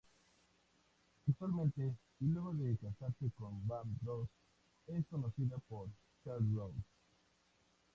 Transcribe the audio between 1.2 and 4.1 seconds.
Actualmente y luego de casarse con Bam